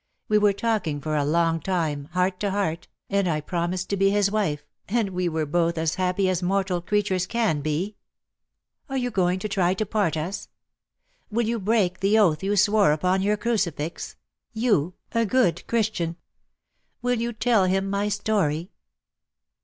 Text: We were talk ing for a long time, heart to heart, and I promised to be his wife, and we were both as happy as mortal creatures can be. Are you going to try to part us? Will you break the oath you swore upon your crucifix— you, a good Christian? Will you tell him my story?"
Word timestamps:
We 0.27 0.39
were 0.39 0.51
talk 0.51 0.87
ing 0.87 0.99
for 0.99 1.15
a 1.15 1.23
long 1.23 1.59
time, 1.59 2.05
heart 2.13 2.39
to 2.39 2.49
heart, 2.49 2.87
and 3.07 3.27
I 3.27 3.39
promised 3.39 3.87
to 3.91 3.95
be 3.97 4.09
his 4.09 4.31
wife, 4.31 4.65
and 4.89 5.09
we 5.11 5.29
were 5.29 5.45
both 5.45 5.77
as 5.77 5.93
happy 5.93 6.27
as 6.27 6.41
mortal 6.41 6.81
creatures 6.81 7.27
can 7.27 7.61
be. 7.61 7.97
Are 8.89 8.97
you 8.97 9.11
going 9.11 9.37
to 9.37 9.47
try 9.47 9.75
to 9.75 9.85
part 9.85 10.17
us? 10.17 10.49
Will 11.29 11.45
you 11.45 11.59
break 11.59 11.99
the 11.99 12.17
oath 12.17 12.41
you 12.41 12.55
swore 12.57 12.91
upon 12.93 13.21
your 13.21 13.37
crucifix— 13.37 14.15
you, 14.65 14.95
a 15.11 15.23
good 15.23 15.67
Christian? 15.67 16.15
Will 17.03 17.19
you 17.21 17.31
tell 17.31 17.65
him 17.65 17.87
my 17.87 18.09
story?" 18.09 18.71